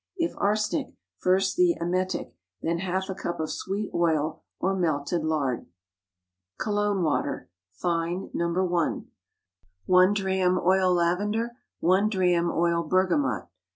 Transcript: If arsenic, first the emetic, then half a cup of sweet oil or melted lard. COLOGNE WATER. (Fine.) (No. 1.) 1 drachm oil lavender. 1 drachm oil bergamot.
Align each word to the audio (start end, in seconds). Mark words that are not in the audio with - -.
If 0.17 0.33
arsenic, 0.39 0.95
first 1.19 1.57
the 1.57 1.77
emetic, 1.79 2.33
then 2.59 2.79
half 2.79 3.07
a 3.07 3.13
cup 3.13 3.39
of 3.39 3.51
sweet 3.51 3.91
oil 3.93 4.41
or 4.59 4.75
melted 4.75 5.23
lard. 5.23 5.67
COLOGNE 6.57 7.03
WATER. 7.03 7.51
(Fine.) 7.73 8.31
(No. 8.33 8.47
1.) 8.49 9.11
1 9.85 10.13
drachm 10.15 10.57
oil 10.57 10.91
lavender. 10.91 11.51
1 11.81 12.09
drachm 12.09 12.49
oil 12.49 12.81
bergamot. 12.81 13.45